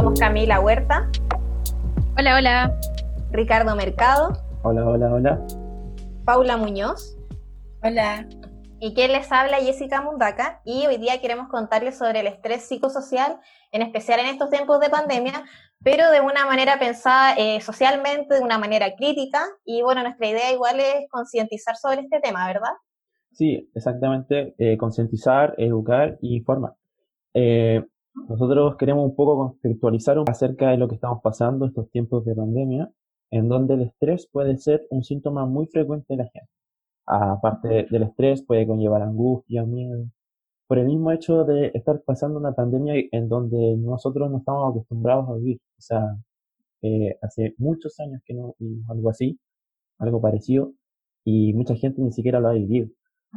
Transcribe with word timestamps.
Somos 0.00 0.18
Camila 0.18 0.60
Huerta. 0.60 1.10
Hola, 2.16 2.36
hola. 2.36 2.80
Ricardo 3.32 3.76
Mercado. 3.76 4.32
Hola, 4.62 4.88
hola, 4.88 5.12
hola. 5.12 5.46
Paula 6.24 6.56
Muñoz. 6.56 7.18
Hola. 7.82 8.26
Y 8.80 8.94
quien 8.94 9.12
les 9.12 9.30
habla, 9.30 9.58
Jessica 9.58 10.00
Mundaca. 10.00 10.62
Y 10.64 10.86
hoy 10.86 10.96
día 10.96 11.20
queremos 11.20 11.48
contarles 11.48 11.98
sobre 11.98 12.20
el 12.20 12.28
estrés 12.28 12.66
psicosocial, 12.66 13.40
en 13.72 13.82
especial 13.82 14.20
en 14.20 14.26
estos 14.28 14.48
tiempos 14.48 14.80
de 14.80 14.88
pandemia, 14.88 15.44
pero 15.84 16.10
de 16.10 16.22
una 16.22 16.46
manera 16.46 16.78
pensada 16.78 17.34
eh, 17.36 17.60
socialmente, 17.60 18.36
de 18.36 18.40
una 18.40 18.56
manera 18.56 18.94
crítica. 18.96 19.44
Y 19.66 19.82
bueno, 19.82 20.02
nuestra 20.02 20.28
idea 20.28 20.50
igual 20.50 20.80
es 20.80 21.10
concientizar 21.10 21.76
sobre 21.76 22.00
este 22.00 22.20
tema, 22.20 22.46
¿verdad? 22.46 22.72
Sí, 23.32 23.70
exactamente, 23.74 24.54
eh, 24.56 24.78
concientizar, 24.78 25.54
educar 25.58 26.16
y 26.22 26.38
informar. 26.38 26.72
Eh, 27.34 27.84
nosotros 28.14 28.76
queremos 28.76 29.04
un 29.04 29.14
poco 29.14 29.36
contextualizar 29.36 30.18
acerca 30.28 30.70
de 30.70 30.76
lo 30.78 30.88
que 30.88 30.96
estamos 30.96 31.20
pasando 31.22 31.66
estos 31.66 31.90
tiempos 31.90 32.24
de 32.24 32.34
pandemia, 32.34 32.90
en 33.30 33.48
donde 33.48 33.74
el 33.74 33.82
estrés 33.82 34.28
puede 34.30 34.56
ser 34.58 34.86
un 34.90 35.04
síntoma 35.04 35.46
muy 35.46 35.66
frecuente 35.66 36.06
de 36.14 36.24
la 36.24 36.30
gente. 36.30 36.50
Aparte 37.06 37.86
del 37.90 38.02
estrés, 38.04 38.42
puede 38.42 38.66
conllevar 38.66 39.02
angustia, 39.02 39.64
miedo, 39.64 40.06
por 40.68 40.78
el 40.78 40.86
mismo 40.86 41.10
hecho 41.12 41.44
de 41.44 41.72
estar 41.74 42.00
pasando 42.02 42.38
una 42.38 42.52
pandemia 42.52 42.94
en 43.10 43.28
donde 43.28 43.76
nosotros 43.76 44.30
no 44.30 44.38
estamos 44.38 44.70
acostumbrados 44.70 45.28
a 45.28 45.34
vivir. 45.34 45.58
O 45.78 45.80
sea, 45.80 46.16
eh, 46.82 47.16
hace 47.22 47.54
muchos 47.58 47.98
años 48.00 48.22
que 48.24 48.34
no 48.34 48.54
vivimos 48.58 48.88
algo 48.90 49.10
así, 49.10 49.38
algo 49.98 50.20
parecido, 50.20 50.72
y 51.24 51.52
mucha 51.54 51.74
gente 51.74 52.02
ni 52.02 52.12
siquiera 52.12 52.40
lo 52.40 52.48
ha 52.48 52.52
vivido. 52.52 52.88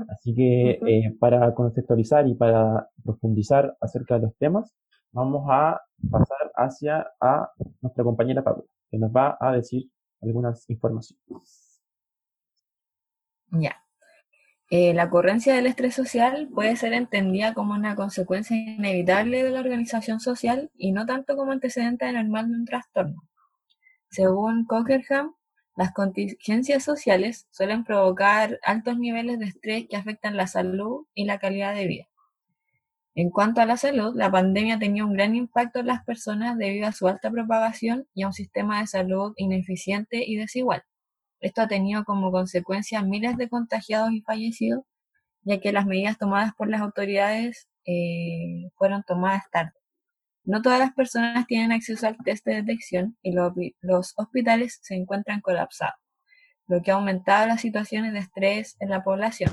Así 0.10 0.34
que 0.34 0.80
eh, 0.88 1.16
para 1.20 1.54
conceptualizar 1.54 2.28
y 2.28 2.36
para 2.36 2.90
profundizar 3.04 3.78
acerca 3.80 4.16
de 4.16 4.22
los 4.22 4.36
temas, 4.38 4.74
vamos 5.12 5.46
a 5.50 5.80
pasar 6.10 6.52
hacia 6.56 7.08
a 7.22 7.50
nuestra 7.82 8.04
compañera 8.04 8.44
Paula, 8.44 8.64
que 8.90 8.98
nos 8.98 9.12
va 9.12 9.38
a 9.40 9.52
decir 9.54 9.90
algunas 10.22 10.68
informaciones. 10.70 11.82
Ya. 13.52 13.78
Eh, 14.70 14.94
la 14.96 15.06
ocurrencia 15.06 15.54
del 15.54 15.68
estrés 15.68 15.94
social 15.94 16.50
puede 16.52 16.76
ser 16.76 16.94
entendida 16.94 17.54
como 17.54 17.74
una 17.74 17.96
consecuencia 17.96 18.58
inevitable 18.58 19.44
de 19.44 19.52
la 19.52 19.60
organización 19.60 20.20
social 20.20 20.72
y 20.76 20.92
no 20.92 21.06
tanto 21.06 21.36
como 21.36 21.52
antecedente 21.52 22.12
normal 22.12 22.50
de 22.50 22.58
un 22.58 22.66
trastorno. 22.66 23.22
Según 24.10 24.66
Cockerham, 24.66 25.36
las 25.76 25.92
contingencias 25.94 26.84
sociales 26.84 27.48
suelen 27.52 27.84
provocar 27.84 28.60
altos 28.64 28.98
niveles 28.98 29.40
de 29.40 29.46
estrés 29.46 29.88
que 29.90 29.98
afectan 29.98 30.38
la 30.38 30.48
salud 30.48 31.08
y 31.16 31.26
la 31.26 31.40
calidad 31.40 31.74
de 31.74 31.88
vida. 31.88 32.08
En 33.16 33.30
cuanto 33.30 33.62
a 33.62 33.66
la 33.66 33.78
salud, 33.78 34.16
la 34.16 34.32
pandemia 34.32 34.80
tenía 34.80 35.06
un 35.06 35.14
gran 35.14 35.36
impacto 35.36 35.80
en 35.80 35.88
las 35.88 36.04
personas 36.04 36.58
debido 36.58 36.88
a 36.88 36.92
su 36.92 37.08
alta 37.08 37.30
propagación 37.30 38.08
y 38.14 38.24
a 38.24 38.28
un 38.28 38.34
sistema 38.34 38.80
de 38.82 38.88
salud 38.88 39.34
ineficiente 39.36 40.24
y 40.26 40.36
desigual. 40.36 40.84
Esto 41.40 41.62
ha 41.62 41.68
tenido 41.68 42.06
como 42.06 42.32
consecuencia 42.32 43.02
miles 43.04 43.38
de 43.38 43.50
contagiados 43.50 44.12
y 44.14 44.22
fallecidos, 44.22 44.84
ya 45.42 45.60
que 45.60 45.74
las 45.74 45.86
medidas 45.86 46.18
tomadas 46.18 46.54
por 46.56 46.70
las 46.70 46.82
autoridades 46.82 47.68
eh, 47.86 48.70
fueron 48.78 49.04
tomadas 49.04 49.44
tarde. 49.52 49.83
No 50.46 50.62
todas 50.62 50.80
las 50.80 50.94
personas 50.94 51.48
tienen 51.48 51.72
acceso 51.72 52.06
al 52.06 52.18
test 52.18 52.46
de 52.46 52.56
detección 52.56 53.18
y 53.22 53.34
los 53.34 54.14
hospitales 54.18 54.80
se 54.82 54.96
encuentran 54.96 55.40
colapsados, 55.40 55.96
lo 56.68 56.82
que 56.82 56.92
ha 56.92 56.96
aumentado 56.96 57.48
las 57.48 57.62
situaciones 57.62 58.12
de 58.12 58.20
estrés 58.20 58.76
en 58.80 58.90
la 58.90 59.04
población. 59.04 59.52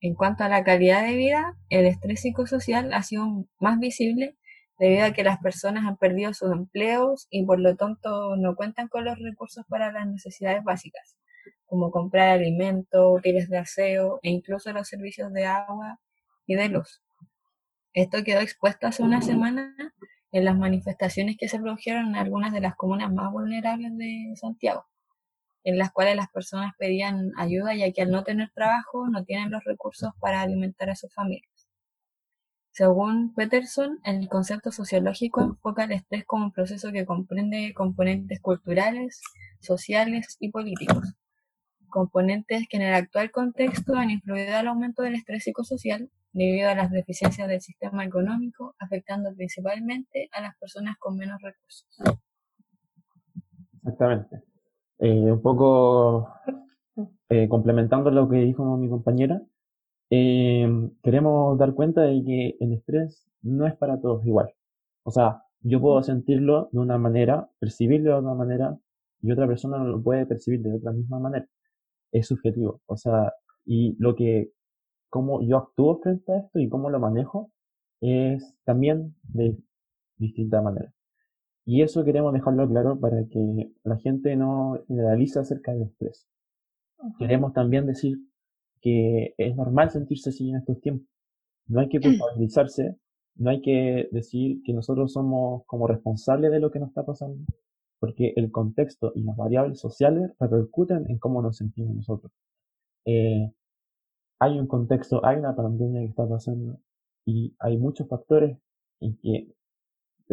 En 0.00 0.14
cuanto 0.14 0.44
a 0.44 0.50
la 0.50 0.62
calidad 0.62 1.06
de 1.06 1.16
vida, 1.16 1.56
el 1.70 1.86
estrés 1.86 2.20
psicosocial 2.20 2.92
ha 2.92 3.02
sido 3.02 3.46
más 3.58 3.78
visible 3.78 4.36
debido 4.78 5.06
a 5.06 5.12
que 5.12 5.24
las 5.24 5.38
personas 5.38 5.86
han 5.86 5.96
perdido 5.96 6.34
sus 6.34 6.52
empleos 6.52 7.26
y 7.30 7.46
por 7.46 7.58
lo 7.60 7.74
tanto 7.76 8.36
no 8.36 8.56
cuentan 8.56 8.88
con 8.88 9.06
los 9.06 9.18
recursos 9.18 9.64
para 9.68 9.90
las 9.92 10.06
necesidades 10.06 10.62
básicas, 10.64 11.16
como 11.64 11.90
comprar 11.90 12.28
alimentos, 12.28 13.06
útiles 13.18 13.48
de 13.48 13.58
aseo 13.58 14.20
e 14.22 14.30
incluso 14.30 14.72
los 14.72 14.88
servicios 14.88 15.32
de 15.32 15.46
agua 15.46 15.98
y 16.46 16.56
de 16.56 16.68
luz. 16.68 17.03
Esto 17.94 18.24
quedó 18.24 18.40
expuesto 18.40 18.88
hace 18.88 19.04
una 19.04 19.22
semana 19.22 19.72
en 20.32 20.44
las 20.44 20.58
manifestaciones 20.58 21.36
que 21.38 21.48
se 21.48 21.60
produjeron 21.60 22.08
en 22.08 22.16
algunas 22.16 22.52
de 22.52 22.60
las 22.60 22.74
comunas 22.74 23.12
más 23.12 23.30
vulnerables 23.30 23.96
de 23.96 24.34
Santiago, 24.34 24.86
en 25.62 25.78
las 25.78 25.92
cuales 25.92 26.16
las 26.16 26.28
personas 26.28 26.72
pedían 26.76 27.30
ayuda 27.38 27.72
ya 27.76 27.92
que 27.92 28.02
al 28.02 28.10
no 28.10 28.24
tener 28.24 28.50
trabajo 28.52 29.08
no 29.08 29.24
tienen 29.24 29.52
los 29.52 29.62
recursos 29.62 30.10
para 30.18 30.42
alimentar 30.42 30.90
a 30.90 30.96
sus 30.96 31.14
familias. 31.14 31.68
Según 32.72 33.32
Peterson, 33.32 34.00
el 34.02 34.28
concepto 34.28 34.72
sociológico 34.72 35.42
enfoca 35.42 35.84
el 35.84 35.92
estrés 35.92 36.24
como 36.24 36.46
un 36.46 36.52
proceso 36.52 36.90
que 36.90 37.06
comprende 37.06 37.72
componentes 37.74 38.40
culturales, 38.40 39.20
sociales 39.60 40.36
y 40.40 40.50
políticos, 40.50 41.14
componentes 41.88 42.66
que 42.68 42.76
en 42.76 42.82
el 42.82 42.94
actual 42.94 43.30
contexto 43.30 43.94
han 43.94 44.10
influido 44.10 44.56
al 44.56 44.66
aumento 44.66 45.04
del 45.04 45.14
estrés 45.14 45.44
psicosocial 45.44 46.10
debido 46.34 46.68
a 46.68 46.74
las 46.74 46.90
deficiencias 46.90 47.48
del 47.48 47.60
sistema 47.60 48.04
económico, 48.04 48.74
afectando 48.78 49.32
principalmente 49.34 50.28
a 50.32 50.42
las 50.42 50.56
personas 50.58 50.96
con 50.98 51.16
menos 51.16 51.40
recursos. 51.40 51.86
Exactamente. 53.76 54.42
Eh, 54.98 55.32
un 55.32 55.40
poco 55.40 56.28
eh, 57.28 57.48
complementando 57.48 58.10
lo 58.10 58.28
que 58.28 58.38
dijo 58.38 58.76
mi 58.76 58.88
compañera, 58.88 59.40
eh, 60.10 60.68
queremos 61.02 61.56
dar 61.56 61.72
cuenta 61.74 62.02
de 62.02 62.22
que 62.24 62.56
el 62.60 62.72
estrés 62.72 63.28
no 63.42 63.66
es 63.66 63.76
para 63.76 64.00
todos 64.00 64.26
igual. 64.26 64.52
O 65.04 65.10
sea, 65.12 65.42
yo 65.60 65.80
puedo 65.80 66.02
sentirlo 66.02 66.68
de 66.72 66.80
una 66.80 66.98
manera, 66.98 67.48
percibirlo 67.60 68.14
de 68.14 68.20
una 68.20 68.34
manera, 68.34 68.76
y 69.22 69.30
otra 69.32 69.46
persona 69.46 69.78
no 69.78 69.84
lo 69.84 70.02
puede 70.02 70.26
percibir 70.26 70.62
de 70.62 70.74
otra 70.74 70.92
misma 70.92 71.20
manera. 71.20 71.46
Es 72.12 72.26
subjetivo. 72.26 72.82
O 72.86 72.96
sea, 72.96 73.32
y 73.64 73.96
lo 73.98 74.14
que 74.16 74.50
cómo 75.14 75.40
yo 75.42 75.58
actúo 75.58 76.00
frente 76.00 76.32
a 76.32 76.38
esto 76.38 76.58
y 76.58 76.68
cómo 76.68 76.90
lo 76.90 76.98
manejo 76.98 77.52
es 78.00 78.52
también 78.64 79.14
de 79.22 79.56
distinta 80.16 80.60
manera. 80.60 80.92
Y 81.64 81.82
eso 81.82 82.02
queremos 82.04 82.32
dejarlo 82.32 82.68
claro 82.68 82.98
para 82.98 83.24
que 83.28 83.70
la 83.84 83.96
gente 83.98 84.34
no 84.34 84.82
generalice 84.88 85.38
acerca 85.38 85.72
del 85.72 85.82
estrés. 85.82 86.26
Queremos 87.20 87.52
también 87.52 87.86
decir 87.86 88.18
que 88.80 89.34
es 89.38 89.54
normal 89.54 89.92
sentirse 89.92 90.30
así 90.30 90.50
en 90.50 90.56
estos 90.56 90.80
tiempos. 90.80 91.06
No 91.68 91.78
hay 91.78 91.88
que 91.88 92.00
culpabilizarse, 92.00 92.96
no 93.36 93.50
hay 93.50 93.62
que 93.62 94.08
decir 94.10 94.62
que 94.64 94.72
nosotros 94.72 95.12
somos 95.12 95.62
como 95.66 95.86
responsables 95.86 96.50
de 96.50 96.58
lo 96.58 96.72
que 96.72 96.80
nos 96.80 96.88
está 96.88 97.06
pasando, 97.06 97.44
porque 98.00 98.32
el 98.34 98.50
contexto 98.50 99.12
y 99.14 99.22
las 99.22 99.36
variables 99.36 99.78
sociales 99.78 100.32
repercuten 100.40 101.08
en 101.08 101.18
cómo 101.18 101.40
nos 101.40 101.58
sentimos 101.58 101.94
nosotros. 101.94 102.32
Eh, 103.04 103.52
hay 104.38 104.58
un 104.58 104.66
contexto, 104.66 105.24
hay 105.24 105.36
una 105.38 105.54
pandemia 105.54 106.00
que 106.00 106.08
está 106.08 106.28
pasando 106.28 106.78
y 107.24 107.54
hay 107.58 107.78
muchos 107.78 108.08
factores 108.08 108.58
en 109.00 109.16
que 109.18 109.54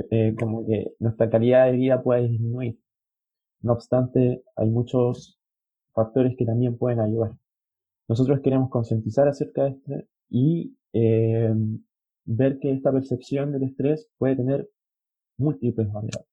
eh, 0.10 0.36
como 0.40 0.66
que 0.66 0.96
nuestra 1.00 1.30
calidad 1.30 1.66
de 1.66 1.74
vida 1.74 2.02
puede 2.02 2.28
disminuir. 2.28 2.80
No 3.62 3.74
obstante, 3.74 4.44
hay 4.56 4.70
muchos 4.70 5.40
factores 5.94 6.36
que 6.38 6.46
también 6.46 6.78
pueden 6.78 7.00
ayudar. 7.00 7.34
Nosotros 8.08 8.40
queremos 8.42 8.70
concientizar 8.70 9.28
acerca 9.28 9.64
de 9.64 9.70
esto 9.72 9.94
y 10.30 10.78
eh, 10.94 11.54
ver 12.26 12.60
que 12.60 12.72
esta 12.72 12.92
percepción 12.92 13.52
del 13.52 13.64
estrés 13.64 14.10
puede 14.18 14.36
tener 14.38 14.70
múltiples 15.38 15.88
variables. 15.92 16.28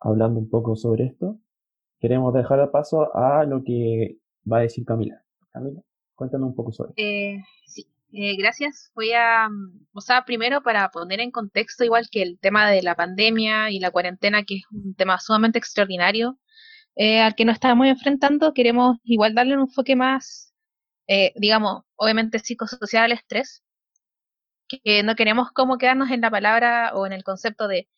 Hablando 0.00 0.40
un 0.40 0.48
poco 0.48 0.76
sobre 0.76 1.04
esto, 1.06 1.38
queremos 2.00 2.34
dejar 2.34 2.70
paso 2.70 3.14
a 3.14 3.44
lo 3.44 3.62
que 3.62 4.18
va 4.50 4.58
a 4.58 4.62
decir 4.62 4.84
Camila. 4.84 5.22
Camila. 5.52 5.82
Cuéntanos 6.14 6.48
un 6.48 6.54
poco 6.54 6.72
sobre. 6.72 6.92
Eh, 6.96 7.42
sí, 7.66 7.86
eh, 8.12 8.36
gracias. 8.36 8.90
Voy 8.94 9.12
a, 9.12 9.48
mm, 9.48 9.86
o 9.92 10.00
sea, 10.00 10.24
primero 10.24 10.62
para 10.62 10.90
poner 10.90 11.20
en 11.20 11.30
contexto, 11.30 11.84
igual 11.84 12.08
que 12.10 12.22
el 12.22 12.38
tema 12.38 12.70
de 12.70 12.82
la 12.82 12.94
pandemia 12.94 13.70
y 13.70 13.80
la 13.80 13.90
cuarentena, 13.90 14.44
que 14.44 14.56
es 14.56 14.62
un 14.70 14.94
tema 14.94 15.18
sumamente 15.20 15.58
extraordinario, 15.58 16.38
eh, 16.96 17.20
al 17.20 17.34
que 17.34 17.44
nos 17.44 17.54
estamos 17.54 17.86
enfrentando, 17.86 18.52
queremos 18.54 18.98
igual 19.04 19.34
darle 19.34 19.54
un 19.54 19.62
enfoque 19.62 19.96
más, 19.96 20.54
digamos, 21.36 21.82
obviamente 21.96 22.38
psicosocial 22.38 23.04
al 23.04 23.12
estrés, 23.12 23.62
que 24.66 25.02
no 25.02 25.14
queremos 25.14 25.50
como 25.52 25.76
quedarnos 25.76 26.10
en 26.10 26.22
la 26.22 26.30
palabra 26.30 26.92
o 26.94 27.06
en 27.06 27.12
el 27.12 27.22
concepto 27.22 27.68
de 27.68 27.88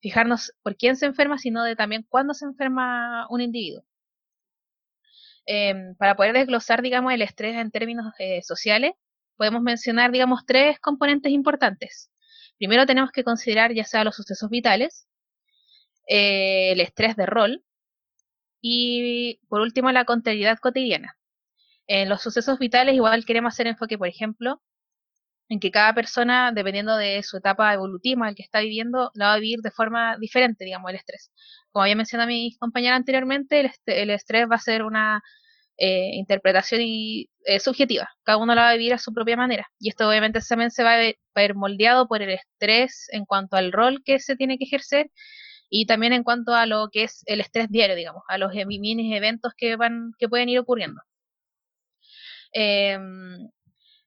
fijarnos 0.00 0.52
por 0.62 0.76
quién 0.76 0.96
se 0.96 1.06
enferma, 1.06 1.38
sino 1.38 1.64
de 1.64 1.76
también 1.76 2.06
cuándo 2.08 2.34
se 2.34 2.44
enferma 2.44 3.26
un 3.30 3.40
individuo. 3.40 3.84
Em, 5.50 5.94
para 5.96 6.14
poder 6.14 6.34
desglosar, 6.34 6.82
digamos, 6.82 7.10
el 7.14 7.22
estrés 7.22 7.56
en 7.56 7.70
términos 7.70 8.12
eh, 8.18 8.42
sociales, 8.42 8.92
podemos 9.36 9.62
mencionar, 9.62 10.12
digamos, 10.12 10.44
tres 10.46 10.78
componentes 10.78 11.32
importantes. 11.32 12.10
Primero 12.58 12.84
tenemos 12.84 13.12
que 13.12 13.24
considerar 13.24 13.72
ya 13.72 13.84
sea 13.84 14.04
los 14.04 14.14
sucesos 14.16 14.50
vitales, 14.50 15.08
eh, 16.06 16.72
el 16.72 16.80
estrés 16.82 17.16
de 17.16 17.24
rol 17.24 17.64
y 18.60 19.40
por 19.48 19.62
último 19.62 19.90
la 19.90 20.04
contrariedad 20.04 20.58
cotidiana. 20.58 21.16
En 21.86 22.10
los 22.10 22.20
sucesos 22.22 22.58
vitales 22.58 22.94
igual 22.94 23.24
queremos 23.24 23.54
hacer 23.54 23.68
enfoque, 23.68 23.96
por 23.96 24.08
ejemplo, 24.08 24.62
en 25.48 25.60
que 25.60 25.70
cada 25.70 25.94
persona, 25.94 26.52
dependiendo 26.52 26.96
de 26.96 27.22
su 27.22 27.38
etapa 27.38 27.72
evolutiva, 27.72 28.28
el 28.28 28.34
que 28.34 28.42
está 28.42 28.60
viviendo, 28.60 29.10
la 29.14 29.28
va 29.28 29.34
a 29.34 29.38
vivir 29.38 29.60
de 29.60 29.70
forma 29.70 30.16
diferente, 30.18 30.64
digamos, 30.64 30.90
el 30.90 30.96
estrés. 30.96 31.30
Como 31.70 31.82
había 31.84 31.96
mencionado 31.96 32.28
mi 32.28 32.56
compañera 32.58 32.96
anteriormente, 32.96 33.72
el, 33.86 34.10
estrés 34.10 34.46
va 34.50 34.56
a 34.56 34.60
ser 34.60 34.82
una 34.82 35.22
eh, 35.78 36.10
interpretación 36.14 36.82
y, 36.82 37.30
eh, 37.44 37.60
subjetiva. 37.60 38.08
Cada 38.24 38.38
uno 38.38 38.54
la 38.54 38.62
va 38.62 38.70
a 38.70 38.72
vivir 38.74 38.94
a 38.94 38.98
su 38.98 39.12
propia 39.14 39.36
manera. 39.36 39.66
Y 39.78 39.88
esto 39.90 40.08
obviamente 40.08 40.40
también 40.46 40.70
se 40.70 40.84
va 40.84 40.94
a 40.94 41.14
ver 41.34 41.54
moldeado 41.54 42.08
por 42.08 42.22
el 42.22 42.30
estrés 42.30 43.08
en 43.12 43.24
cuanto 43.24 43.56
al 43.56 43.72
rol 43.72 44.02
que 44.04 44.18
se 44.18 44.36
tiene 44.36 44.58
que 44.58 44.64
ejercer 44.64 45.10
y 45.70 45.86
también 45.86 46.12
en 46.12 46.24
cuanto 46.24 46.54
a 46.54 46.66
lo 46.66 46.88
que 46.90 47.04
es 47.04 47.22
el 47.26 47.40
estrés 47.40 47.68
diario, 47.70 47.96
digamos, 47.96 48.22
a 48.28 48.38
los 48.38 48.52
mini 48.54 49.14
eventos 49.16 49.52
que, 49.56 49.76
van, 49.76 50.12
que 50.18 50.28
pueden 50.28 50.48
ir 50.48 50.58
ocurriendo. 50.58 51.00
Em, 52.52 53.48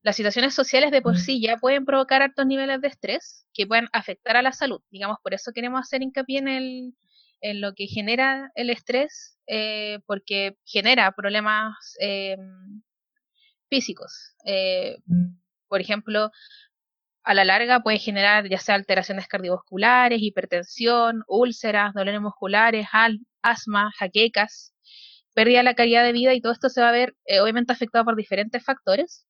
las 0.03 0.15
situaciones 0.15 0.53
sociales 0.53 0.91
de 0.91 1.01
por 1.01 1.13
mm. 1.13 1.17
sí 1.17 1.41
ya 1.41 1.57
pueden 1.57 1.85
provocar 1.85 2.21
altos 2.21 2.45
niveles 2.45 2.81
de 2.81 2.87
estrés 2.87 3.45
que 3.53 3.67
pueden 3.67 3.87
afectar 3.93 4.35
a 4.35 4.41
la 4.41 4.51
salud. 4.51 4.81
Digamos, 4.89 5.17
por 5.23 5.33
eso 5.33 5.51
queremos 5.53 5.81
hacer 5.81 6.01
hincapié 6.01 6.39
en, 6.39 6.47
el, 6.47 6.93
en 7.41 7.61
lo 7.61 7.73
que 7.73 7.87
genera 7.87 8.51
el 8.55 8.69
estrés, 8.69 9.37
eh, 9.47 9.99
porque 10.05 10.57
genera 10.65 11.11
problemas 11.11 11.75
em, 11.99 12.81
físicos. 13.69 14.35
Eh, 14.45 14.97
mm. 15.05 15.37
por 15.67 15.81
ejemplo, 15.81 16.31
a 17.23 17.33
la 17.33 17.45
larga 17.45 17.81
puede 17.81 17.99
generar 17.99 18.49
ya 18.49 18.57
sea 18.57 18.75
alteraciones 18.75 19.27
cardiovasculares, 19.27 20.21
hipertensión, 20.21 21.23
úlceras, 21.27 21.93
dolores 21.93 22.21
musculares, 22.21 22.87
asma, 23.43 23.91
jaquecas, 23.97 24.73
pérdida 25.33 25.59
de 25.59 25.63
la 25.63 25.75
calidad 25.75 26.03
de 26.03 26.11
vida 26.11 26.33
y 26.33 26.41
todo 26.41 26.53
esto 26.53 26.69
se 26.69 26.81
va 26.81 26.89
a 26.89 26.91
ver 26.91 27.15
eh, 27.25 27.39
obviamente 27.39 27.73
afectado 27.73 28.05
por 28.05 28.15
diferentes 28.15 28.63
factores. 28.63 29.27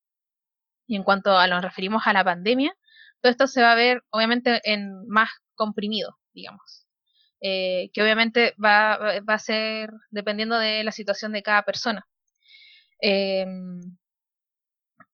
Y 0.92 0.96
en 0.96 1.04
cuanto 1.04 1.38
a 1.38 1.46
nos 1.46 1.62
referimos 1.62 2.02
a 2.06 2.12
la 2.12 2.22
pandemia, 2.22 2.70
todo 3.22 3.30
esto 3.30 3.46
se 3.46 3.62
va 3.62 3.72
a 3.72 3.74
ver 3.74 4.02
obviamente 4.10 4.60
en 4.64 5.08
más 5.08 5.30
comprimido, 5.54 6.18
digamos. 6.34 6.86
Eh, 7.40 7.88
que 7.94 8.02
obviamente 8.02 8.54
va, 8.62 8.92
a 9.26 9.38
ser 9.38 9.90
dependiendo 10.10 10.58
de 10.58 10.84
la 10.84 10.92
situación 10.92 11.32
de 11.32 11.42
cada 11.42 11.62
persona. 11.62 12.06
Em, 13.00 13.80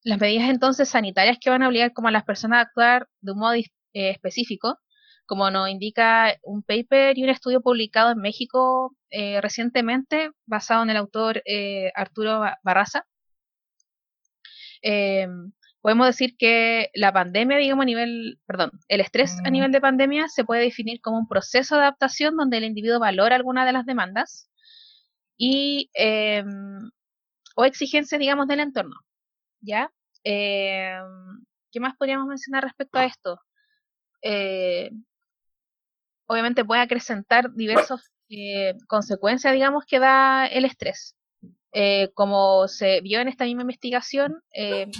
las 0.03 0.19
medidas 0.19 0.49
entonces 0.49 0.89
sanitarias 0.89 1.37
que 1.39 1.49
van 1.49 1.63
a 1.63 1.69
obligar 1.69 1.93
como 1.93 2.09
a 2.09 2.11
las 2.11 2.25
personas 2.25 2.57
a 2.57 2.61
actuar 2.63 3.07
de 3.21 3.31
un 3.31 3.39
modo 3.39 3.53
eh, 3.53 3.65
específico, 3.93 4.79
como 5.25 5.49
nos 5.49 5.69
indica 5.69 6.35
un 6.43 6.61
paper 6.61 7.17
y 7.17 7.23
un 7.23 7.29
estudio 7.29 7.61
publicado 7.61 8.11
en 8.11 8.17
México 8.19 8.97
eh, 9.11 9.39
recientemente, 9.39 10.31
basado 10.45 10.83
en 10.83 10.89
el 10.89 10.97
autor 10.97 11.41
eh, 11.45 11.89
Arturo 11.95 12.41
Barraza. 12.63 13.05
Podemos 15.81 16.07
decir 16.07 16.35
que 16.37 16.89
la 16.93 17.13
pandemia, 17.13 17.57
digamos, 17.57 17.83
a 17.83 17.85
nivel, 17.85 18.39
perdón, 18.45 18.71
el 18.87 19.01
estrés 19.01 19.37
a 19.45 19.49
mm. 19.49 19.53
nivel 19.53 19.71
de 19.71 19.81
pandemia 19.81 20.27
se 20.27 20.43
puede 20.43 20.63
definir 20.63 21.01
como 21.01 21.17
un 21.17 21.27
proceso 21.27 21.75
de 21.75 21.81
adaptación 21.81 22.35
donde 22.35 22.57
el 22.57 22.65
individuo 22.65 22.99
valora 22.99 23.35
alguna 23.35 23.65
de 23.65 23.73
las 23.73 23.85
demandas 23.85 24.49
y 25.37 25.89
o 27.55 27.65
exigencias, 27.65 28.19
digamos, 28.19 28.47
del 28.47 28.59
entorno. 28.61 28.95
¿ya? 29.61 29.91
Eh, 30.23 30.99
¿Qué 31.71 31.79
más 31.79 31.95
podríamos 31.97 32.27
mencionar 32.27 32.63
respecto 32.63 32.99
a 32.99 33.05
esto? 33.05 33.39
Eh, 34.21 34.91
obviamente 36.25 36.65
puede 36.65 36.81
acrecentar 36.81 37.53
diversas 37.53 38.11
eh, 38.29 38.75
consecuencias, 38.87 39.53
digamos, 39.53 39.85
que 39.85 39.99
da 39.99 40.45
el 40.47 40.65
estrés. 40.65 41.15
Como 42.13 42.67
se 42.67 43.01
vio 43.01 43.19
en 43.19 43.27
esta 43.27 43.45
misma 43.45 43.61
investigación, 43.61 44.41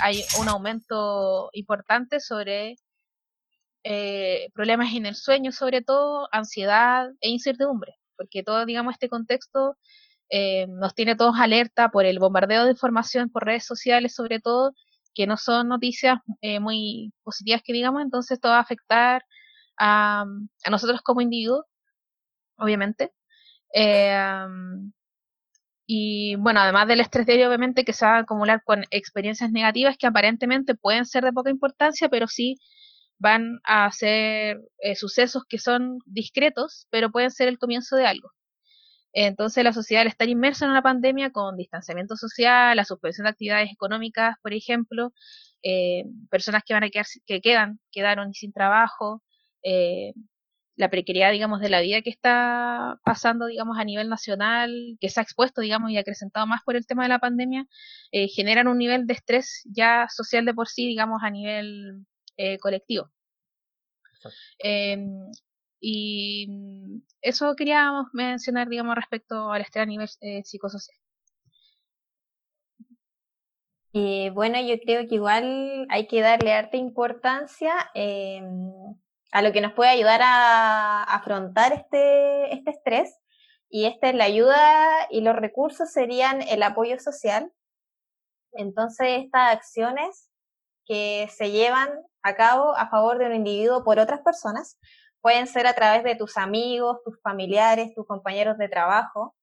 hay 0.01 0.23
un 0.39 0.49
aumento 0.49 1.49
importante 1.53 2.19
sobre 2.19 2.75
problemas 4.53 4.93
en 4.93 5.05
el 5.05 5.15
sueño, 5.15 5.51
sobre 5.51 5.81
todo 5.81 6.27
ansiedad 6.31 7.09
e 7.21 7.29
incertidumbre, 7.29 7.95
porque 8.15 8.43
todo, 8.43 8.65
digamos, 8.65 8.93
este 8.93 9.09
contexto 9.09 9.77
eh, 10.29 10.67
nos 10.67 10.93
tiene 10.93 11.15
todos 11.15 11.35
alerta 11.39 11.89
por 11.89 12.05
el 12.05 12.19
bombardeo 12.19 12.65
de 12.65 12.71
información 12.71 13.29
por 13.29 13.45
redes 13.45 13.65
sociales, 13.65 14.13
sobre 14.13 14.39
todo, 14.39 14.73
que 15.15 15.25
no 15.25 15.37
son 15.37 15.67
noticias 15.69 16.19
eh, 16.41 16.59
muy 16.59 17.11
positivas 17.23 17.63
que 17.63 17.73
digamos, 17.73 18.03
entonces 18.03 18.31
esto 18.33 18.49
va 18.49 18.57
a 18.57 18.61
afectar 18.61 19.25
a, 19.77 20.25
nosotros 20.69 21.01
como 21.01 21.21
individuos, 21.21 21.65
obviamente. 22.57 23.11
Eh, 23.73 24.37
y 25.91 26.35
bueno, 26.35 26.59
además 26.59 26.87
del 26.87 26.99
estrés 26.99 27.25
diario, 27.25 27.47
obviamente, 27.47 27.83
que 27.83 27.93
se 27.93 28.05
va 28.05 28.17
a 28.17 28.19
acumular 28.19 28.61
con 28.63 28.85
experiencias 28.91 29.49
negativas 29.51 29.97
que 29.97 30.05
aparentemente 30.05 30.75
pueden 30.75 31.03
ser 31.07 31.23
de 31.23 31.33
poca 31.33 31.49
importancia, 31.49 32.09
pero 32.09 32.27
sí 32.27 32.57
van 33.17 33.59
a 33.63 33.91
ser 33.91 34.61
sucesos 34.95 35.45
que 35.49 35.57
son 35.57 35.97
discretos, 36.05 36.85
pero 36.91 37.11
pueden 37.11 37.31
ser 37.31 37.47
el 37.47 37.57
comienzo 37.57 37.95
de 37.95 38.05
algo. 38.05 38.29
Entonces 39.13 39.63
la 39.63 39.73
sociedad 39.73 40.01
al 40.03 40.09
estar 40.09 40.29
inmersa 40.29 40.65
en 40.65 40.71
una 40.71 40.83
pandemia 40.83 41.31
con 41.31 41.57
distanciamiento 41.57 42.15
social, 42.15 42.77
la 42.77 42.85
suspensión 42.85 43.25
de 43.25 43.31
actividades 43.31 43.71
económicas, 43.71 44.35
por 44.43 44.53
ejemplo, 44.53 45.11
eh, 45.63 46.03
personas 46.29 46.61
que 46.63 46.75
van 46.75 46.83
a 46.83 46.89
quedar, 46.89 47.07
que 47.25 47.41
quedan, 47.41 47.79
quedaron 47.91 48.33
sin 48.35 48.53
trabajo, 48.53 49.23
eh, 49.63 50.13
la 50.79 50.89
precariedad, 50.89 51.31
digamos, 51.31 51.59
de 51.61 51.69
la 51.69 51.81
vida 51.81 52.01
que 52.01 52.09
está 52.09 52.99
pasando, 53.03 53.47
digamos, 53.47 53.77
a 53.77 53.83
nivel 53.83 54.09
nacional, 54.09 54.97
que 54.99 55.09
se 55.09 55.19
ha 55.19 55.23
expuesto, 55.23 55.61
digamos, 55.61 55.91
y 55.91 55.97
acrecentado 55.97 56.47
más 56.47 56.61
por 56.63 56.75
el 56.75 56.85
tema 56.87 57.03
de 57.03 57.09
la 57.09 57.19
pandemia, 57.19 57.65
eh, 58.11 58.27
generan 58.29 58.67
un 58.67 58.77
nivel 58.77 59.05
de 59.05 59.13
estrés 59.13 59.63
ya 59.65 60.07
social 60.09 60.45
de 60.45 60.53
por 60.53 60.67
sí, 60.69 60.87
digamos, 60.87 61.21
a 61.23 61.29
nivel 61.29 62.05
colectivo. 62.61 63.11
Y 65.81 66.47
mm, 66.49 67.01
eso 67.21 67.55
queríamos 67.55 68.07
mencionar, 68.13 68.67
digamos, 68.69 68.95
respecto 68.95 69.51
al 69.51 69.61
estrés 69.61 69.83
a 69.83 69.85
nivel 69.85 70.09
eh, 70.21 70.43
psicosocial. 70.43 70.97
Y 73.91 74.29
bueno, 74.29 74.59
yo 74.61 74.79
creo 74.79 75.07
que 75.07 75.15
igual 75.15 75.87
hay 75.89 76.07
que 76.07 76.21
darle 76.21 76.53
harta 76.53 76.77
importancia 76.77 77.73
em, 77.95 78.71
a 79.31 79.41
lo 79.41 79.51
que 79.51 79.61
nos 79.61 79.73
puede 79.73 79.91
ayudar 79.91 80.21
a 80.23 81.03
afrontar 81.03 81.73
este, 81.73 82.53
este 82.53 82.71
estrés. 82.71 83.15
Y 83.69 83.85
esta 83.85 84.09
es 84.09 84.15
la 84.15 84.23
ayuda 84.23 85.07
y 85.09 85.21
los 85.21 85.35
recursos 85.35 85.91
serían 85.91 86.41
el 86.41 86.63
apoyo 86.63 86.99
social. 86.99 87.51
Entonces, 88.53 89.25
estas 89.25 89.53
acciones 89.53 90.29
que 90.85 91.29
se 91.31 91.51
llevan 91.51 91.89
a 92.23 92.35
cabo 92.35 92.75
a 92.75 92.89
favor 92.89 93.19
de 93.19 93.27
un 93.27 93.35
individuo 93.35 93.83
por 93.83 93.99
otras 93.99 94.21
personas 94.21 94.79
Pueden 95.21 95.47
ser 95.47 95.67
a 95.67 95.73
través 95.73 96.03
de 96.03 96.15
tus 96.15 96.37
amigos, 96.37 97.03
tus 97.03 97.21
familiares, 97.21 97.93
tus 97.93 98.07
compañeros 98.07 98.57
de 98.57 98.69
trabajo. 98.69 99.35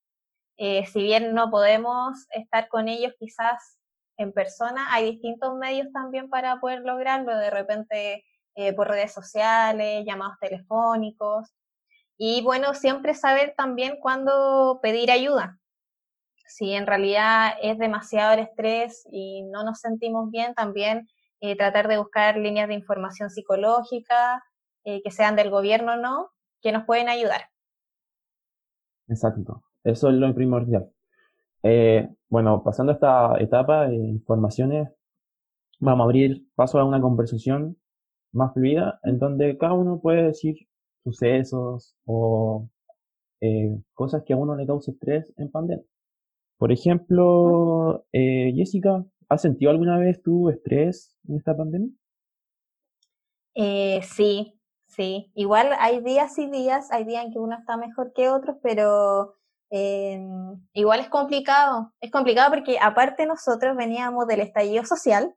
Eh, 0.57 0.85
si 0.87 1.03
bien 1.03 1.35
no 1.35 1.51
podemos 1.51 2.25
estar 2.31 2.67
con 2.67 2.87
ellos 2.87 3.13
quizás 3.19 3.77
en 4.17 4.33
persona, 4.33 4.91
hay 4.91 5.11
distintos 5.11 5.55
medios 5.55 5.87
también 5.93 6.29
para 6.29 6.59
poder 6.59 6.81
lograrlo, 6.81 7.37
de 7.37 7.51
repente 7.51 8.25
eh, 8.57 8.73
por 8.73 8.87
redes 8.89 9.13
sociales, 9.13 10.03
llamados 10.05 10.37
telefónicos. 10.41 11.53
Y 12.17 12.41
bueno, 12.41 12.73
siempre 12.73 13.13
saber 13.13 13.53
también 13.55 13.97
cuándo 14.01 14.79
pedir 14.81 15.11
ayuda. 15.11 15.59
Si 16.47 16.73
en 16.73 16.87
realidad 16.87 17.53
es 17.61 17.77
demasiado 17.77 18.33
el 18.33 18.39
estrés 18.39 19.07
y 19.11 19.43
no 19.43 19.63
nos 19.63 19.79
sentimos 19.79 20.31
bien, 20.31 20.55
también 20.55 21.07
eh, 21.39 21.55
tratar 21.55 21.87
de 21.87 21.99
buscar 21.99 22.37
líneas 22.37 22.67
de 22.67 22.73
información 22.73 23.29
psicológica 23.29 24.43
eh, 24.83 25.03
que 25.03 25.11
sean 25.11 25.35
del 25.35 25.51
gobierno 25.51 25.93
o 25.93 25.97
no, 25.97 26.31
que 26.61 26.71
nos 26.71 26.85
pueden 26.85 27.09
ayudar. 27.09 27.41
Exacto, 29.07 29.63
eso 29.83 30.09
es 30.09 30.15
lo 30.15 30.33
primordial. 30.33 30.89
Eh, 31.61 32.09
bueno, 32.27 32.63
pasando 32.63 32.91
esta 32.91 33.37
etapa 33.39 33.87
de 33.87 33.95
informaciones, 33.95 34.89
vamos 35.79 36.01
a 36.01 36.03
abrir 36.05 36.47
paso 36.55 36.79
a 36.79 36.85
una 36.85 36.99
conversación 36.99 37.77
más 38.37 38.53
fluida 38.53 38.99
en 39.03 39.19
donde 39.19 39.57
cada 39.57 39.73
uno 39.73 39.99
puede 39.99 40.23
decir 40.23 40.55
sucesos 41.03 41.95
o 42.05 42.69
eh, 43.41 43.77
cosas 43.93 44.23
que 44.25 44.33
a 44.33 44.37
uno 44.37 44.55
le 44.55 44.65
causa 44.65 44.91
estrés 44.91 45.33
en 45.37 45.51
pandemia. 45.51 45.85
Por 46.57 46.71
ejemplo, 46.71 48.05
Jessica, 48.11 49.05
¿has 49.29 49.41
sentido 49.41 49.69
alguna 49.69 49.99
vez 49.99 50.21
tu 50.23 50.49
estrés 50.49 51.15
en 51.27 51.37
esta 51.37 51.55
pandemia? 51.55 51.91
sí, 54.01 54.57
Sí, 54.87 55.31
igual 55.35 55.69
hay 55.79 56.01
días 56.01 56.37
y 56.39 56.49
días, 56.49 56.91
hay 56.91 57.03
días 57.03 57.25
en 57.25 57.31
que 57.31 57.39
uno 57.39 57.55
está 57.55 57.77
mejor 57.77 58.13
que 58.13 58.29
otros, 58.29 58.57
pero 58.63 59.35
eh, 59.69 60.19
igual 60.73 61.01
es 61.01 61.09
complicado. 61.09 61.93
Es 62.01 62.11
complicado 62.11 62.49
porque 62.49 62.79
aparte 62.81 63.25
nosotros 63.25 63.75
veníamos 63.77 64.25
del 64.27 64.39
estallido 64.41 64.85
social 64.85 65.35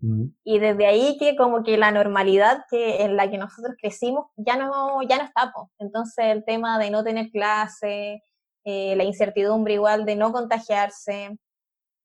y 0.00 0.58
desde 0.60 0.86
ahí 0.86 1.16
que 1.18 1.36
como 1.36 1.64
que 1.64 1.76
la 1.76 1.90
normalidad 1.90 2.64
que 2.70 3.02
en 3.02 3.16
la 3.16 3.28
que 3.30 3.38
nosotros 3.38 3.74
crecimos 3.80 4.26
ya 4.36 4.56
no 4.56 5.02
ya 5.02 5.18
no 5.18 5.24
está. 5.24 5.52
Entonces 5.78 6.26
el 6.26 6.44
tema 6.44 6.78
de 6.78 6.90
no 6.90 7.02
tener 7.02 7.30
clase, 7.30 8.22
eh, 8.64 8.94
la 8.96 9.04
incertidumbre 9.04 9.74
igual 9.74 10.04
de 10.04 10.14
no 10.14 10.32
contagiarse, 10.32 11.38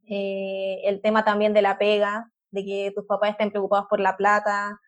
eh, 0.07 0.81
el 0.85 1.01
tema 1.01 1.23
también 1.23 1.53
de 1.53 1.61
la 1.61 1.77
pega, 1.77 2.31
de 2.51 2.65
que 2.65 2.91
tus 2.95 3.05
papás 3.05 3.31
estén 3.31 3.51
preocupados 3.51 3.87
por 3.89 3.99
la 3.99 4.17
plata, 4.17 4.79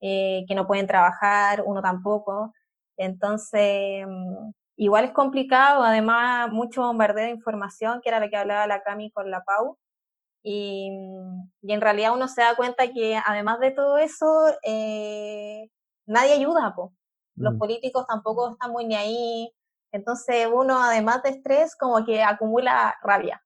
eh, 0.00 0.44
que 0.48 0.54
no 0.54 0.66
pueden 0.66 0.86
trabajar, 0.86 1.62
uno 1.66 1.82
tampoco. 1.82 2.52
Entonces, 2.96 4.06
mm, 4.06 4.50
igual 4.76 5.04
es 5.06 5.12
complicado, 5.12 5.82
además 5.82 6.50
mucho 6.52 6.82
bombardeo 6.82 7.26
de 7.26 7.30
información, 7.32 8.00
que 8.02 8.10
era 8.10 8.20
lo 8.20 8.30
que 8.30 8.36
hablaba 8.36 8.66
la 8.66 8.82
Cami 8.82 9.10
con 9.12 9.30
la 9.30 9.42
Pau. 9.44 9.78
Y, 10.46 10.90
y 11.62 11.72
en 11.72 11.80
realidad 11.80 12.12
uno 12.14 12.28
se 12.28 12.42
da 12.42 12.54
cuenta 12.54 12.92
que 12.92 13.16
además 13.26 13.60
de 13.60 13.70
todo 13.70 13.96
eso, 13.96 14.26
eh, 14.62 15.70
nadie 16.06 16.34
ayuda, 16.34 16.74
po. 16.76 16.92
Los 17.36 17.54
Mm. 17.54 17.58
políticos 17.58 18.06
tampoco 18.06 18.52
están 18.52 18.70
muy 18.70 18.84
ni 18.84 18.94
ahí. 18.94 19.50
Entonces 19.90 20.46
uno, 20.52 20.82
además 20.82 21.22
de 21.22 21.30
estrés, 21.30 21.74
como 21.76 22.04
que 22.04 22.22
acumula 22.22 22.94
rabia. 23.02 23.42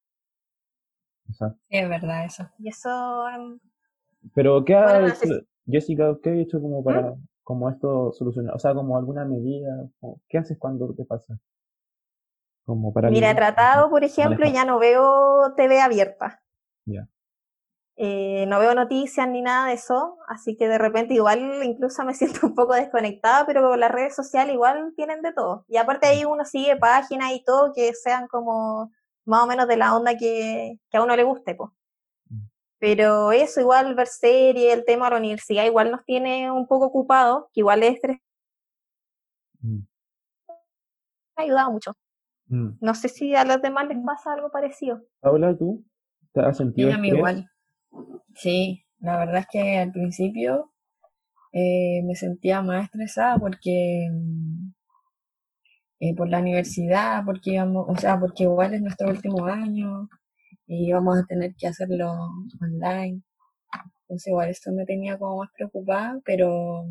Exacto. 1.28 1.58
Es 1.68 1.88
verdad 1.88 2.24
eso. 2.24 2.48
Y 2.58 2.68
eso, 2.68 3.28
em, 3.28 3.60
Pero, 4.34 4.64
¿qué 4.64 4.74
ha 4.74 5.06
hecho, 5.06 5.40
Jessica, 5.66 6.16
qué 6.22 6.30
ha 6.30 6.34
hecho 6.34 6.60
como 6.60 6.82
para, 6.82 7.14
como 7.44 7.70
esto 7.70 8.12
solucionar? 8.12 8.54
O 8.54 8.58
sea, 8.58 8.74
como 8.74 8.96
alguna 8.96 9.24
medida, 9.24 9.86
o 10.00 10.18
¿qué 10.28 10.38
haces 10.38 10.58
cuando 10.58 10.92
te 10.94 11.04
pasa? 11.04 11.38
Como 12.64 12.92
para 12.92 13.08
mira, 13.08 13.30
he 13.30 13.34
tratado, 13.34 13.88
por 13.88 14.02
ejemplo, 14.02 14.40
manejar. 14.40 14.54
ya 14.54 14.64
no 14.64 14.78
veo 14.78 15.54
TV 15.54 15.80
abierta. 15.80 16.42
Eh, 18.00 18.46
no 18.46 18.60
veo 18.60 18.74
noticias 18.74 19.28
ni 19.28 19.42
nada 19.42 19.66
de 19.66 19.72
eso, 19.74 20.18
así 20.28 20.56
que 20.56 20.68
de 20.68 20.78
repente 20.78 21.14
igual 21.14 21.64
incluso 21.64 22.04
me 22.04 22.14
siento 22.42 22.46
un 22.46 22.54
poco 22.54 22.74
desconectada, 22.74 23.44
pero 23.44 23.76
las 23.76 23.90
redes 23.90 24.14
sociales 24.14 24.54
igual 24.54 24.92
tienen 24.94 25.20
de 25.22 25.32
todo. 25.32 25.64
Y 25.68 25.76
aparte 25.78 26.06
ahí 26.06 26.24
uno 26.24 26.44
sigue 26.44 26.76
páginas 26.76 27.32
y 27.32 27.42
todo 27.42 27.72
que 27.74 27.92
sean 27.94 28.28
como 28.28 28.92
más 29.24 29.42
o 29.42 29.46
menos 29.46 29.66
de 29.66 29.76
la 29.76 29.96
onda 29.96 30.16
que, 30.16 30.78
que 30.90 30.96
a 30.96 31.02
uno 31.02 31.16
le 31.16 31.24
guste, 31.24 31.54
pues. 31.56 31.70
Mm. 32.30 32.46
Pero 32.78 33.32
eso, 33.32 33.60
igual 33.60 33.94
ver 33.96 34.06
series, 34.06 34.74
el 34.74 34.84
tema 34.84 35.06
de 35.06 35.10
la 35.12 35.18
universidad 35.18 35.64
igual 35.64 35.90
nos 35.90 36.04
tiene 36.04 36.52
un 36.52 36.68
poco 36.68 36.86
ocupados, 36.86 37.46
que 37.52 37.60
igual 37.60 37.82
es 37.82 37.94
estrés, 37.96 38.18
Mm, 39.60 39.80
ha 41.36 41.42
ayudado 41.42 41.72
mucho. 41.72 41.92
mm. 42.46 42.78
No 42.80 42.94
sé 42.94 43.08
si 43.08 43.34
a 43.34 43.44
los 43.44 43.60
demás 43.60 43.88
les 43.88 43.98
pasa 44.04 44.32
algo 44.32 44.50
parecido. 44.50 45.02
Paula, 45.20 45.56
¿tú? 45.56 45.84
¿Te 46.32 46.40
has 46.40 46.56
sentido 46.56 46.90
igual. 47.04 47.50
Sí, 48.34 48.84
la 49.00 49.18
verdad 49.18 49.38
es 49.38 49.46
que 49.50 49.78
al 49.78 49.92
principio 49.92 50.72
eh, 51.52 52.02
me 52.04 52.14
sentía 52.14 52.62
más 52.62 52.84
estresada 52.84 53.38
porque 53.38 54.08
mm, 54.12 54.72
eh, 56.00 56.14
por 56.14 56.28
la 56.28 56.40
universidad, 56.40 57.24
porque 57.24 57.52
íbamos, 57.52 57.86
o 57.88 57.96
sea, 57.96 58.20
porque 58.20 58.44
igual 58.44 58.74
es 58.74 58.82
nuestro 58.82 59.08
último 59.08 59.46
año 59.46 60.08
y 60.66 60.88
íbamos 60.88 61.18
a 61.18 61.26
tener 61.26 61.54
que 61.56 61.66
hacerlo 61.66 62.12
online. 62.60 63.22
Entonces 64.02 64.28
igual 64.28 64.48
esto 64.50 64.72
me 64.72 64.84
tenía 64.84 65.18
como 65.18 65.38
más 65.38 65.50
preocupada, 65.56 66.20
pero 66.24 66.84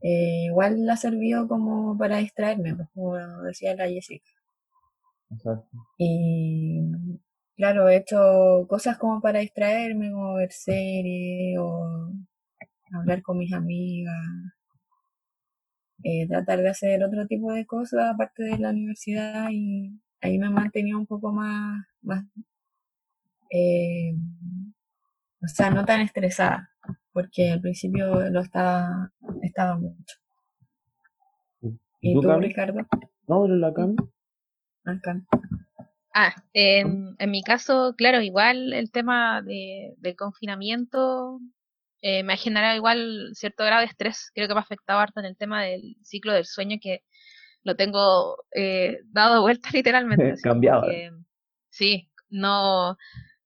eh, 0.00 0.46
igual 0.46 0.88
ha 0.88 0.96
servido 0.96 1.48
como 1.48 1.96
para 1.98 2.18
distraerme, 2.18 2.74
pues, 2.74 2.88
como 2.94 3.16
decía 3.42 3.74
la 3.74 3.88
Jessica. 3.88 4.30
Exacto. 5.30 5.76
Y 5.98 6.80
claro, 7.56 7.88
he 7.88 7.96
hecho 7.96 8.66
cosas 8.68 8.98
como 8.98 9.20
para 9.20 9.40
distraerme, 9.40 10.10
como 10.10 10.34
ver 10.34 10.52
series 10.52 11.58
o 11.58 12.10
hablar 12.92 13.22
con 13.22 13.38
mis 13.38 13.52
amigas, 13.52 14.14
eh, 16.02 16.26
tratar 16.28 16.60
de 16.60 16.68
hacer 16.70 17.02
otro 17.02 17.26
tipo 17.26 17.52
de 17.52 17.66
cosas 17.66 18.12
aparte 18.12 18.44
de 18.44 18.58
la 18.58 18.70
universidad 18.70 19.48
y 19.50 20.00
ahí 20.20 20.38
me 20.38 20.50
mantenía 20.50 20.96
un 20.96 21.06
poco 21.06 21.32
más, 21.32 21.84
más 22.02 22.24
eh, 23.50 24.14
o 25.42 25.48
sea, 25.48 25.70
no 25.70 25.84
tan 25.84 26.00
estresada, 26.00 26.70
porque 27.12 27.52
al 27.52 27.60
principio 27.60 28.30
lo 28.30 28.40
estaba, 28.40 29.12
estaba 29.42 29.78
mucho. 29.78 30.16
¿Y 32.00 32.20
tú? 32.20 32.32
Ricardo? 32.38 32.80
No, 33.26 33.42
pero 33.42 33.56
la 33.56 33.72
Cami. 33.72 33.96
Ah, 36.16 36.32
en, 36.52 37.16
en 37.18 37.30
mi 37.30 37.42
caso, 37.42 37.94
claro, 37.98 38.20
igual 38.20 38.72
el 38.72 38.92
tema 38.92 39.42
de, 39.42 39.94
del 39.98 40.14
confinamiento 40.14 41.40
eh, 42.02 42.22
me 42.22 42.34
ha 42.34 42.36
generado 42.36 42.76
igual 42.76 43.30
cierto 43.34 43.64
grado 43.64 43.80
de 43.80 43.86
estrés. 43.86 44.30
Creo 44.32 44.46
que 44.46 44.54
me 44.54 44.60
ha 44.60 44.62
afectado 44.62 45.00
harto 45.00 45.18
en 45.18 45.26
el 45.26 45.36
tema 45.36 45.64
del 45.64 45.96
ciclo 46.02 46.32
del 46.32 46.44
sueño 46.44 46.76
que 46.80 47.02
lo 47.64 47.74
tengo 47.74 48.36
eh, 48.54 49.00
dado 49.06 49.40
vuelta 49.40 49.70
literalmente. 49.72 50.34
Cambiado. 50.40 50.82
que, 50.82 51.10
sí, 51.70 52.10
no, 52.28 52.96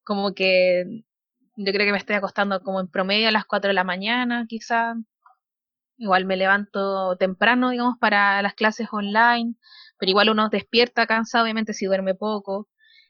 como 0.04 0.34
que 0.34 1.04
yo 1.56 1.72
creo 1.72 1.86
que 1.86 1.92
me 1.92 1.98
estoy 1.98 2.16
acostando 2.16 2.60
como 2.62 2.80
en 2.80 2.88
promedio 2.88 3.28
a 3.28 3.32
las 3.32 3.46
4 3.46 3.68
de 3.68 3.74
la 3.74 3.84
mañana, 3.84 4.44
quizá. 4.46 4.94
Igual 5.96 6.26
me 6.26 6.36
levanto 6.36 7.16
temprano, 7.16 7.70
digamos, 7.70 7.96
para 7.98 8.40
las 8.42 8.54
clases 8.54 8.88
online, 8.92 9.54
pero 9.98 10.10
igual 10.10 10.30
uno 10.30 10.48
despierta 10.50 11.06
cansado, 11.06 11.44
obviamente, 11.44 11.74
si 11.74 11.86
duerme 11.86 12.14
poco. 12.14 12.68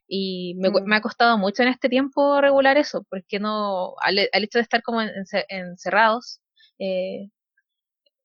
Y 0.08 0.54
me, 0.58 0.70
Mm. 0.70 0.84
me 0.86 0.96
ha 0.96 1.00
costado 1.02 1.36
mucho 1.38 1.62
en 1.62 1.68
este 1.68 1.88
tiempo 1.88 2.40
regular 2.40 2.76
eso, 2.78 3.04
porque 3.10 3.38
no, 3.40 3.94
al, 4.02 4.18
al 4.32 4.44
hecho 4.44 4.58
de 4.58 4.62
estar 4.62 4.82
como 4.82 5.02
en- 5.02 5.10
ence- 5.10 5.44
encerrados, 5.50 6.40
eh, 6.78 7.28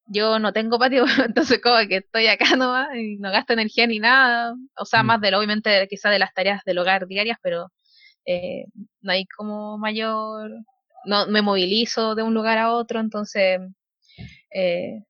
yo 0.05 0.39
no 0.39 0.51
tengo 0.53 0.77
patio, 0.79 1.05
entonces 1.33 1.61
como 1.61 1.75
que 1.87 1.97
estoy 1.97 2.27
acá 2.27 2.55
nomás 2.55 2.89
y 2.95 3.17
no 3.17 3.31
gasto 3.31 3.53
energía 3.53 3.87
ni 3.87 3.99
nada, 3.99 4.55
o 4.77 4.85
sea, 4.85 5.03
Mm. 5.03 5.07
más 5.07 5.21
de 5.21 5.31
lo, 5.31 5.37
obviamente, 5.39 5.69
de- 5.69 5.87
quizá 5.87 6.09
de 6.09 6.19
las 6.19 6.33
tareas 6.33 6.61
del 6.65 6.77
hogar 6.79 7.07
diarias, 7.07 7.37
pero 7.41 7.71
eh, 8.25 8.65
no 9.01 9.11
hay 9.11 9.25
como 9.27 9.77
mayor, 9.77 10.51
no 11.05 11.27
me 11.27 11.41
movilizo 11.41 12.15
de 12.15 12.23
un 12.23 12.33
lugar 12.33 12.57
a 12.57 12.71
otro, 12.73 12.99
entonces 12.99 13.59
eh, 14.53 15.03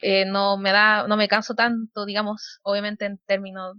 eh, 0.00 0.24
no 0.26 0.56
me 0.58 0.72
da, 0.72 1.06
no 1.08 1.16
me 1.16 1.28
canso 1.28 1.54
tanto, 1.54 2.04
digamos, 2.06 2.60
obviamente 2.62 3.04
en 3.06 3.18
términos 3.26 3.76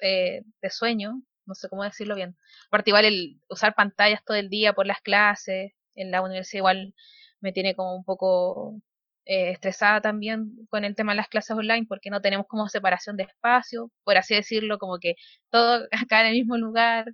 eh, 0.00 0.42
de 0.60 0.70
sueño, 0.70 1.22
no 1.46 1.54
sé 1.54 1.68
cómo 1.68 1.84
decirlo 1.84 2.14
bien. 2.14 2.36
Aparte 2.68 2.90
igual 2.90 3.04
el 3.04 3.40
usar 3.48 3.74
pantallas 3.74 4.24
todo 4.24 4.36
el 4.36 4.48
día 4.50 4.72
por 4.74 4.86
las 4.86 5.00
clases, 5.02 5.72
en 5.94 6.10
la 6.10 6.22
universidad 6.22 6.58
igual 6.60 6.94
me 7.40 7.52
tiene 7.52 7.74
como 7.74 7.96
un 7.96 8.04
poco 8.04 8.76
eh, 9.24 9.50
estresada 9.52 10.00
también 10.00 10.52
con 10.70 10.84
el 10.84 10.94
tema 10.96 11.12
de 11.12 11.16
las 11.16 11.28
clases 11.28 11.56
online 11.56 11.86
porque 11.88 12.10
no 12.10 12.20
tenemos 12.20 12.46
como 12.46 12.68
separación 12.68 13.16
de 13.16 13.24
espacio, 13.24 13.90
por 14.04 14.16
así 14.16 14.34
decirlo, 14.34 14.78
como 14.78 14.98
que 14.98 15.16
todo 15.50 15.86
acá 16.08 16.20
en 16.22 16.28
el 16.28 16.32
mismo 16.34 16.56
lugar. 16.58 17.06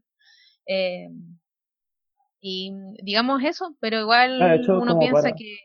eh, 0.66 1.08
y 2.40 2.72
digamos 3.02 3.42
eso, 3.42 3.76
pero 3.80 4.00
igual 4.00 4.30
Ah, 4.42 4.56
uno 4.78 4.98
piensa 4.98 5.22
para- 5.22 5.36
que... 5.36 5.56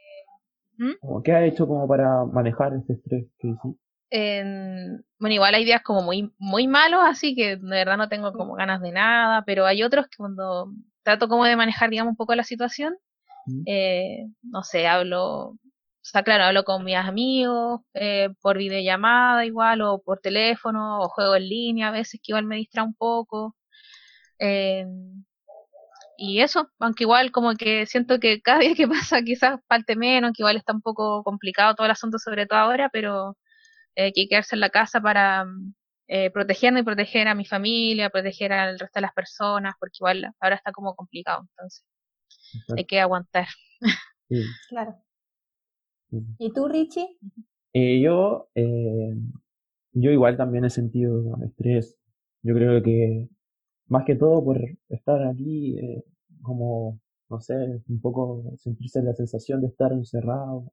¿Mm? 0.78 0.92
Como, 1.00 1.22
¿Qué 1.24 1.34
has 1.34 1.44
hecho 1.52 1.68
como 1.68 1.88
para 1.88 2.26
manejar 2.26 2.74
este 2.76 2.94
estrés 2.94 3.26
que 3.40 3.56
en- 4.10 5.04
bueno, 5.20 5.34
igual 5.36 5.56
hay 5.56 5.66
días 5.66 5.82
como 5.84 6.02
muy, 6.04 6.32
muy 6.38 6.68
malos, 6.68 7.00
así 7.04 7.36
que 7.36 7.56
de 7.58 7.62
verdad 7.70 7.98
no 7.98 8.10
tengo 8.10 8.32
como 8.34 8.54
ganas 8.56 8.82
de 8.82 8.92
nada, 8.92 9.44
pero 9.46 9.66
hay 9.66 9.84
otros 9.84 10.08
que 10.08 10.18
cuando 10.18 10.72
trato 11.04 11.28
como 11.28 11.46
de 11.46 11.56
manejar, 11.56 11.90
digamos, 11.90 12.12
un 12.12 12.18
poco 12.18 12.36
la 12.36 12.44
situación, 12.44 12.96
¿Mm? 13.48 13.64
eh, 13.68 14.28
no 14.44 14.64
sé, 14.64 14.88
hablo, 14.88 15.50
o 15.52 15.58
sea, 16.02 16.24
claro, 16.24 16.46
hablo 16.46 16.64
con 16.66 16.84
mis 16.86 16.96
amigos, 16.98 17.82
eh, 17.94 18.30
por 18.42 18.58
videollamada 18.58 19.46
igual, 19.46 19.82
o 19.82 20.02
por 20.02 20.20
teléfono, 20.20 21.02
o 21.02 21.10
juego 21.10 21.36
en 21.36 21.50
línea 21.50 21.90
a 21.90 21.92
veces, 21.92 22.20
que 22.24 22.32
igual 22.34 22.46
me 22.46 22.58
distrae 22.58 22.86
un 22.86 22.96
poco. 22.96 23.56
eh, 24.40 24.86
y 26.18 26.42
eso, 26.42 26.70
aunque 26.80 27.04
igual 27.06 27.32
como 27.32 27.54
que 27.56 27.86
siento 27.86 28.20
que 28.20 28.42
cada 28.42 28.60
día 28.62 28.76
que 28.76 28.88
pasa 28.88 29.22
quizás 29.24 29.60
falte 29.68 29.96
menos, 29.96 30.32
que 30.36 30.44
igual 30.44 30.58
está 30.58 30.74
un 30.74 30.82
poco 30.82 31.24
complicado 31.24 31.76
todo 31.76 31.86
el 31.86 31.92
asunto, 31.92 32.20
sobre 32.20 32.46
todo 32.48 32.60
ahora, 32.60 32.90
pero 32.92 33.38
eh, 33.96 34.14
que 34.14 34.22
hay 34.22 34.28
que 34.28 34.30
quedarse 34.30 34.56
en 34.56 34.62
la 34.62 34.70
casa 34.70 35.02
para 35.02 35.46
mm, 35.46 35.74
eh, 36.08 36.32
protegerme 36.32 36.82
y 36.82 36.84
proteger 36.84 37.28
a 37.28 37.36
mi 37.36 37.46
familia, 37.46 38.10
proteger 38.10 38.54
al 38.54 38.80
resto 38.80 39.00
de 39.00 39.02
las 39.02 39.14
personas, 39.14 39.76
porque 39.80 39.98
igual 40.02 40.32
ahora 40.40 40.56
está 40.56 40.72
como 40.72 40.96
complicado, 40.96 41.48
entonces 41.52 41.86
hay 42.78 42.86
que 42.86 43.00
aguantar. 43.00 43.48
Sí, 44.30 44.44
Claro. 44.70 44.96
sí. 46.10 46.24
¿Y 46.40 46.54
tú, 46.54 46.68
Richie? 46.68 47.18
Eh, 47.74 48.02
yo, 48.02 48.50
eh, 48.56 49.16
yo 49.94 50.12
igual 50.12 50.38
también 50.38 50.66
he 50.66 50.70
sentido 50.70 51.38
estrés. 51.44 51.98
Yo 52.44 52.54
creo 52.54 52.82
que 52.84 53.30
más 53.88 54.06
que 54.06 54.16
todo 54.16 54.44
por 54.44 54.60
estar 54.90 55.26
aquí, 55.28 55.78
eh, 55.80 56.04
como, 56.42 57.00
no 57.30 57.40
sé, 57.42 57.56
un 57.90 58.02
poco 58.02 58.44
sentirse 58.58 59.02
la 59.04 59.14
sensación 59.14 59.62
de 59.62 59.68
estar 59.68 59.92
encerrado 59.94 60.72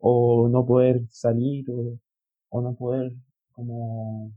o 0.00 0.48
no 0.50 0.66
poder 0.66 1.02
salir 1.10 1.70
o, 1.70 1.98
o 2.50 2.60
no 2.62 2.74
poder 2.76 3.12
como 3.52 4.32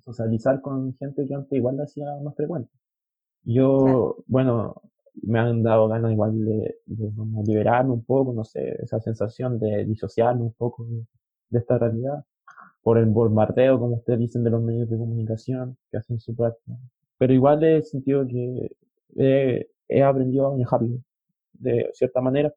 socializar 0.00 0.60
con 0.60 0.94
gente 0.98 1.26
que 1.26 1.34
antes 1.34 1.52
igual 1.58 1.76
lo 1.76 1.82
hacía 1.84 2.06
más 2.22 2.34
frecuente. 2.36 2.70
Yo, 3.44 3.70
Claro. 3.76 4.08
bueno, 4.28 4.82
me 5.22 5.38
han 5.40 5.62
dado 5.62 5.88
ganas 5.88 6.12
igual 6.12 6.44
de, 6.44 6.76
de 6.86 7.14
como 7.16 7.42
liberarme 7.44 7.92
un 7.92 8.04
poco, 8.04 8.32
no 8.34 8.44
sé, 8.44 8.76
esa 8.82 9.00
sensación 9.00 9.58
de 9.60 9.84
disociarme 9.86 10.42
un 10.42 10.52
poco 10.54 10.84
de, 10.86 11.06
de 11.50 11.60
esta 11.60 11.78
realidad, 11.78 12.24
por 12.82 12.98
el 12.98 13.06
bombardeo, 13.06 13.78
como 13.80 13.96
ustedes 13.96 14.20
dicen, 14.20 14.44
de 14.44 14.50
los 14.50 14.62
medios 14.62 14.90
de 14.90 14.98
comunicación 14.98 15.78
que 15.90 15.98
hacen 15.98 16.20
su 16.20 16.34
práctica. 16.36 16.78
Pero 17.18 17.32
igual 17.32 17.62
he 17.64 17.82
sentido 17.82 18.26
que 18.26 18.70
he, 19.88 20.02
aprendido 20.02 20.46
a 20.46 20.50
manejarlo. 20.52 20.98
de 21.54 21.90
cierta 21.94 22.20
manera. 22.20 22.54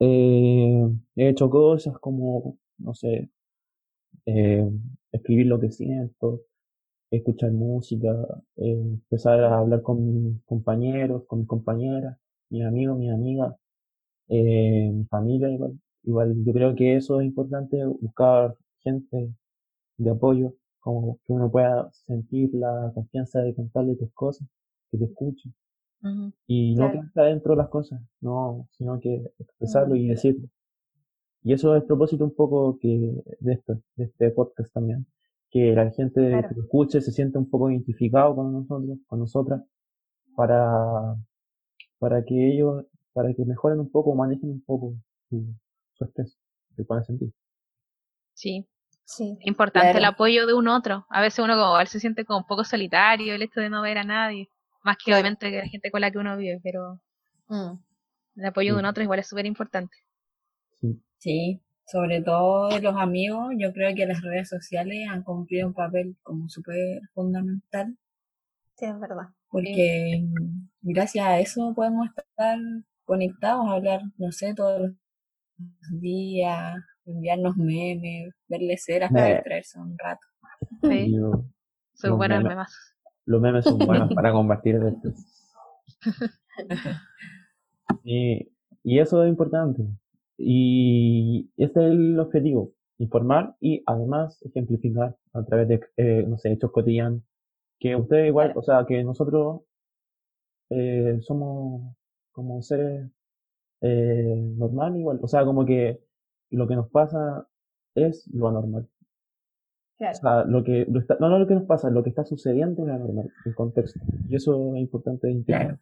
Eh, 0.00 0.88
he 1.16 1.28
hecho 1.28 1.50
cosas 1.50 1.98
como, 1.98 2.58
no 2.78 2.94
sé, 2.94 3.30
eh, 4.26 4.68
escribir 5.12 5.46
lo 5.46 5.60
que 5.60 5.70
siento, 5.70 6.42
escuchar 7.10 7.52
música, 7.52 8.10
eh, 8.56 8.72
empezar 8.72 9.40
a 9.44 9.58
hablar 9.58 9.82
con 9.82 10.24
mis 10.24 10.42
compañeros, 10.44 11.24
con 11.26 11.40
mis 11.40 11.48
compañeras, 11.48 12.18
mis 12.50 12.64
amigos, 12.64 12.98
mis 12.98 13.12
amigas, 13.12 13.54
eh, 14.28 14.90
mi 14.92 15.04
familia 15.06 15.50
igual. 15.50 15.80
Igual 16.04 16.44
yo 16.44 16.52
creo 16.52 16.74
que 16.76 16.96
eso 16.96 17.20
es 17.20 17.26
importante, 17.26 17.84
buscar 17.86 18.56
gente 18.80 19.34
de 19.98 20.10
apoyo, 20.10 20.54
como 20.80 21.18
que 21.26 21.32
uno 21.32 21.50
pueda 21.50 21.90
sentir 21.92 22.50
la 22.54 22.90
confianza 22.94 23.40
de 23.40 23.54
contarle 23.54 23.96
tus 23.96 24.10
cosas, 24.12 24.48
que 24.90 24.98
te 24.98 25.04
escuche. 25.04 25.50
Y 26.46 26.74
no 26.74 26.84
Claro. 26.86 26.92
quedarte 26.92 27.20
adentro 27.20 27.52
de 27.52 27.56
las 27.58 27.68
cosas, 27.68 28.00
no, 28.20 28.66
sino 28.72 28.98
que 28.98 29.32
expresarlo 29.38 29.94
Mm. 29.94 29.98
y 29.98 30.08
decirlo. 30.08 30.48
Y 31.42 31.52
eso 31.52 31.74
es 31.76 31.82
el 31.82 31.86
propósito 31.86 32.24
un 32.24 32.34
poco 32.34 32.78
que 32.78 33.22
de 33.40 33.52
esto, 33.52 33.80
de 33.96 34.04
este 34.04 34.30
podcast 34.30 34.72
también. 34.72 35.06
Que 35.50 35.74
la 35.74 35.90
gente 35.90 36.28
Claro. 36.28 36.48
que 36.48 36.54
lo 36.54 36.62
escuche 36.62 37.00
se 37.00 37.12
sienta 37.12 37.38
un 37.38 37.48
poco 37.50 37.70
identificado 37.70 38.34
con 38.34 38.52
nosotros, 38.52 38.98
con 39.06 39.18
nosotras, 39.18 39.62
para, 40.36 41.16
para 41.98 42.24
que 42.24 42.52
ellos, 42.52 42.84
para 43.12 43.34
que 43.34 43.44
mejoren 43.44 43.80
un 43.80 43.90
poco, 43.90 44.14
manejen 44.14 44.50
un 44.50 44.60
poco 44.62 44.94
su, 45.28 45.44
su 45.92 46.04
estrés, 46.04 46.38
que 46.76 46.84
puedan 46.84 47.04
sentir. 47.04 47.30
Sí, 48.34 48.66
Sí. 49.12 49.36
importante 49.40 49.98
el 49.98 50.04
apoyo 50.04 50.46
de 50.46 50.54
un 50.54 50.68
otro. 50.68 51.04
A 51.10 51.20
veces 51.20 51.40
uno 51.44 51.54
como 51.54 51.66
igual 51.70 51.88
se 51.88 51.98
siente 51.98 52.24
como 52.24 52.38
un 52.40 52.46
poco 52.46 52.62
solitario 52.64 53.34
el 53.34 53.42
hecho 53.42 53.60
de 53.60 53.68
no 53.68 53.82
ver 53.82 53.98
a 53.98 54.04
nadie. 54.04 54.48
Más 54.84 54.96
que 54.96 55.06
Claro. 55.06 55.20
obviamente 55.20 55.50
que 55.50 55.58
la 55.58 55.66
gente 55.68 55.90
con 55.90 56.00
la 56.00 56.10
que 56.10 56.18
uno 56.18 56.36
vive, 56.36 56.60
pero 56.62 57.00
Mm. 57.48 57.72
el 58.36 58.44
apoyo 58.46 58.74
de 58.74 58.78
un 58.80 58.86
otro 58.86 59.02
igual 59.02 59.18
es 59.18 59.26
súper 59.28 59.46
importante. 59.46 59.96
Sí, 60.80 61.02
Sí, 61.18 61.60
sobre 61.86 62.22
todo 62.22 62.68
de 62.68 62.80
los 62.80 62.94
amigos, 62.96 63.48
yo 63.58 63.72
creo 63.72 63.94
que 63.96 64.06
las 64.06 64.22
redes 64.22 64.48
sociales 64.48 65.08
han 65.10 65.24
cumplido 65.24 65.66
un 65.66 65.74
papel 65.74 66.16
como 66.22 66.48
súper 66.48 67.00
fundamental, 67.12 67.96
Sí, 68.76 68.86
es 68.86 68.98
verdad. 69.00 69.26
porque 69.48 70.24
gracias 70.82 71.26
a 71.26 71.40
eso 71.40 71.74
podemos 71.74 72.08
estar 72.16 72.58
conectados, 73.04 73.68
hablar, 73.68 74.02
no 74.18 74.30
sé, 74.30 74.54
todos 74.54 74.80
los 74.82 76.00
días, 76.00 76.76
enviarnos 77.10 77.56
memes, 77.56 78.34
verle 78.48 78.76
ceras 78.78 79.10
para 79.12 79.26
distraerse 79.36 79.78
un 79.80 79.96
rato. 79.98 80.20
Sí, 80.82 81.12
yo- 81.14 81.44
son 81.94 82.16
buenos 82.18 82.42
memes. 82.42 82.68
los 83.26 83.40
memes 83.40 83.64
son 83.64 83.78
buenos 83.78 84.08
para 84.14 84.32
combatir 84.32 84.76
estrés. 84.76 85.26
Y, 88.04 88.48
y 88.82 88.98
eso 88.98 89.22
es 89.24 89.28
importante. 89.28 89.82
Y 90.38 91.50
este 91.56 91.80
es 91.86 91.90
el 91.92 92.18
objetivo, 92.18 92.72
informar 92.98 93.56
y 93.60 93.82
además 93.86 94.40
ejemplificar 94.42 95.16
a 95.34 95.44
través 95.44 95.68
de, 95.68 95.80
eh, 95.96 96.24
no 96.26 96.38
sé, 96.38 96.52
hechos 96.52 96.72
cotidianos. 96.72 97.22
Que 97.78 97.96
ustedes 97.96 98.28
igual, 98.28 98.52
o 98.56 98.62
sea, 98.62 98.84
que 98.86 99.02
nosotros 99.04 99.62
eh, 100.70 101.18
somos 101.22 101.94
como 102.32 102.62
seres 102.62 103.10
eh, 103.82 104.34
normales 104.56 105.00
igual. 105.00 105.18
O 105.22 105.28
sea, 105.28 105.44
como 105.44 105.64
que 105.66 106.00
lo 106.56 106.66
que 106.68 106.76
nos 106.76 106.88
pasa 106.90 107.46
es 107.94 108.28
lo 108.32 108.48
anormal. 108.48 108.88
Claro. 109.98 110.16
O 110.16 110.20
sea, 110.20 110.44
lo 110.44 110.64
que, 110.64 110.86
lo 110.88 111.00
está- 111.00 111.16
no, 111.20 111.28
no 111.28 111.38
lo 111.38 111.46
que 111.46 111.54
nos 111.54 111.64
pasa, 111.64 111.90
lo 111.90 112.02
que 112.02 112.08
está 112.10 112.24
sucediendo 112.24 112.82
es 112.82 112.88
lo 112.88 112.94
anormal, 112.94 113.30
el 113.44 113.54
contexto. 113.54 114.00
Y 114.28 114.36
eso 114.36 114.74
es 114.74 114.80
importante 114.80 115.28
identificar. 115.30 115.62
Claro. 115.62 115.78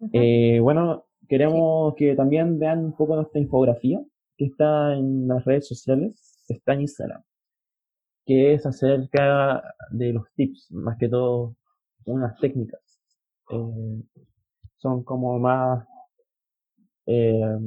Ujú. 0.00 0.10
Eh, 0.12 0.60
bueno, 0.60 1.06
queremos 1.28 1.94
que 1.96 2.14
también 2.14 2.58
vean 2.58 2.84
un 2.84 2.96
poco 2.96 3.16
nuestra 3.16 3.40
infografía 3.40 4.02
que 4.36 4.46
está 4.46 4.94
en 4.94 5.28
las 5.28 5.44
redes 5.44 5.66
sociales, 5.68 6.44
está 6.48 6.74
en 6.74 6.82
Instagram, 6.82 7.22
que 8.26 8.54
es 8.54 8.66
acerca 8.66 9.62
de 9.90 10.12
los 10.12 10.24
tips, 10.34 10.70
más 10.72 10.98
que 10.98 11.08
todo 11.08 11.56
unas 12.04 12.38
técnicas. 12.40 12.80
Eh, 13.50 14.02
son 14.76 15.04
como 15.04 15.38
más, 15.38 15.86
eh, 17.06 17.58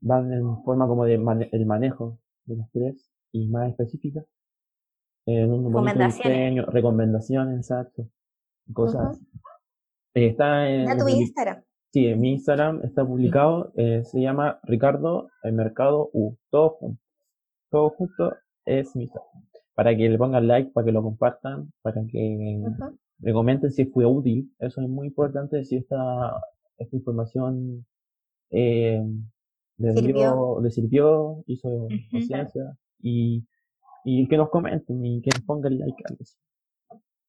van 0.00 0.32
en 0.32 0.62
forma 0.64 0.86
como 0.86 1.04
de 1.04 1.18
mane- 1.18 1.48
el 1.52 1.66
manejo 1.66 2.18
del 2.44 2.60
estrés 2.60 3.10
y 3.32 3.48
más 3.48 3.70
específicas. 3.70 4.24
En 5.26 5.52
un 5.52 5.64
bonito 5.64 5.78
Recomendaciones. 5.78 6.38
diseño, 6.38 6.66
recomendaciones, 6.66 7.56
exacto, 7.58 8.08
cosas. 8.72 9.20
Eh, 10.14 10.26
está 10.28 10.68
en, 10.68 10.98
tu 10.98 11.08
Instagram. 11.08 11.62
Sí, 11.92 12.06
en 12.06 12.20
mi 12.20 12.32
Instagram 12.32 12.80
está 12.84 13.04
publicado, 13.04 13.72
eh, 13.76 14.02
se 14.04 14.20
llama 14.20 14.60
Ricardo 14.64 15.28
el 15.42 15.52
Mercado 15.52 16.08
U, 16.12 16.36
todo 16.50 16.70
junto. 16.70 17.02
Todo 17.70 17.90
junto 17.90 18.34
es 18.64 18.94
mi 18.96 19.04
Instagram. 19.04 19.30
Para 19.74 19.96
que 19.96 20.08
le 20.08 20.18
pongan 20.18 20.46
like, 20.48 20.72
para 20.72 20.84
que 20.84 20.92
lo 20.92 21.02
compartan, 21.02 21.72
para 21.82 22.02
que 22.06 22.60
Ujú. 22.66 22.98
me 23.18 23.32
comenten 23.32 23.70
si 23.70 23.84
fue 23.86 24.04
útil. 24.06 24.52
Eso 24.58 24.80
es 24.80 24.88
muy 24.88 25.08
importante, 25.08 25.64
si 25.64 25.76
esta, 25.76 26.40
esta 26.78 26.96
información 26.96 27.86
eh, 28.50 29.02
le 29.80 29.92
Sirvió. 29.94 30.14
dio- 30.14 30.60
le 30.62 30.70
sirvió, 30.70 31.44
hizo 31.46 31.88
conciencia 32.10 32.76
y, 33.00 33.44
y 34.04 34.28
que 34.28 34.36
nos 34.36 34.50
comenten 34.50 35.04
y 35.04 35.20
que 35.22 35.30
nos 35.34 35.42
pongan 35.44 35.78
like 35.78 36.02
así. 36.20 36.36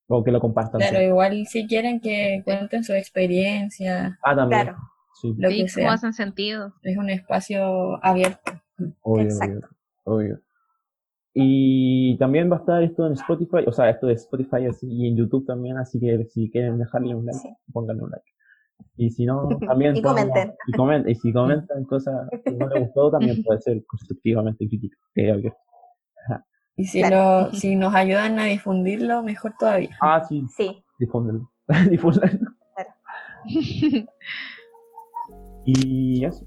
O 0.08 0.24
que 0.24 0.32
lo 0.32 0.42
compartan. 0.42 0.82
Claro, 0.82 1.02
igual 1.02 1.46
si 1.48 1.66
quieren 1.68 2.02
que 2.02 2.42
cuenten 2.44 2.84
su 2.84 2.94
experiencia, 2.94 4.20
Ah, 4.24 4.36
también. 4.36 4.64
Claro. 4.64 4.78
Sí, 5.22 5.34
lo 5.38 5.50
Sí, 5.50 5.56
que 5.56 5.62
cómo 5.62 5.68
sea, 5.70 5.94
hacen 5.94 6.14
sentido. 6.14 6.74
es 6.84 6.98
un 6.98 7.10
espacio 7.10 8.04
abierto. 8.04 8.52
Obvio, 9.02 9.24
Exacto. 9.26 9.68
obvio, 10.04 10.34
obvio. 10.34 10.42
Y 11.34 12.18
también 12.18 12.52
va 12.52 12.58
a 12.58 12.60
estar 12.60 12.84
esto 12.84 13.08
en 13.08 13.14
Spotify, 13.14 13.64
o 13.66 13.72
sea, 13.72 13.90
esto 13.90 14.08
de 14.08 14.14
Spotify 14.14 14.66
así, 14.70 14.86
y 14.92 15.08
en 15.08 15.16
YouTube 15.16 15.46
también, 15.46 15.78
así 15.78 15.98
que 16.00 16.26
si 16.26 16.50
quieren 16.52 16.78
dejarle 16.78 17.16
un 17.16 17.26
like, 17.26 17.40
Sí. 17.40 17.50
pónganle 17.72 18.04
un 18.04 18.10
like. 18.12 18.26
Y 18.98 19.10
si 19.12 19.26
no, 19.26 19.48
también 19.68 19.96
Y 19.96 20.02
comenten. 20.02 20.54
Y, 20.68 20.72
comen- 20.74 21.10
y 21.10 21.16
si 21.16 21.32
comentan 21.34 21.84
cosas 21.86 22.28
que 22.46 22.52
no 22.52 22.68
les 22.70 22.84
gustó, 22.86 23.12
también 23.12 23.42
puede 23.44 23.62
ser 23.62 23.84
constructivamente 23.86 24.68
crítica. 24.68 24.98
Y 26.78 26.86
si, 26.86 27.02
Claro. 27.02 27.48
lo, 27.50 27.54
si 27.54 27.76
nos 27.76 27.94
ayudan 27.94 28.40
a 28.40 28.46
difundirlo, 28.46 29.22
mejor 29.24 29.54
todavía. 29.60 29.90
Ah, 30.02 30.24
sí, 30.28 30.46
Sí. 30.56 30.84
difúndenlo. 31.00 31.52
Difúndanlo. 31.90 32.50
Y 35.66 36.26
eso. 36.26 36.46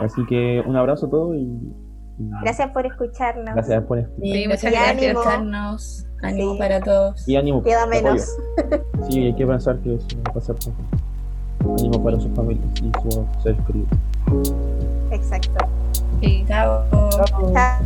Así 0.00 0.24
que 0.26 0.62
un 0.66 0.76
abrazo 0.76 1.06
a 1.06 1.10
todos 1.10 1.36
y, 1.36 1.40
y 1.40 2.30
Gracias 2.42 2.70
por 2.70 2.86
escucharnos. 2.86 3.54
gracias 3.54 3.84
por 3.84 3.98
escuchar. 3.98 4.24
Y 4.26 4.32
Sí, 4.32 4.48
muchas 4.48 4.72
gracias 4.72 4.94
por 4.96 5.22
escucharnos. 5.22 6.06
Ánimo 6.22 6.52
Sí. 6.54 6.58
para 6.58 6.80
todos. 6.80 7.28
Y 7.28 7.36
ánimo. 7.36 7.62
Queda 7.62 7.86
menos. 7.86 8.36
Sí, 9.10 9.20
hay 9.26 9.34
que 9.36 9.46
pensar 9.46 9.78
que 9.80 9.94
eso 9.94 10.06
va 10.24 10.30
a 10.30 10.34
pasar 10.34 10.56
pronto. 10.56 10.82
Ánimo 11.72 12.02
para 12.02 12.20
sus 12.20 12.30
familias 12.34 12.66
y 12.76 12.90
sus 13.02 13.42
seres 13.42 13.60
queridos. 13.66 13.88
Exacto. 15.10 15.66
Sí. 16.20 16.44
Chao. 16.46 16.84
Chao. 17.52 17.80